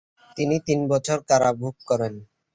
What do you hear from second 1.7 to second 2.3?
করেন।